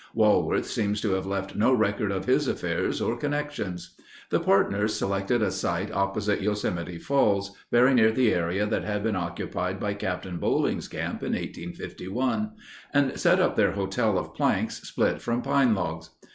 [0.15, 3.93] Walworth seems to have left no record of his affairs or connections.
[4.31, 9.15] The partners selected a site opposite Yosemite Falls, very near the area that had been
[9.15, 12.53] occupied by Captain Boling's camp in 1851,
[12.91, 16.09] and set up their hotel of planks split from pine logs.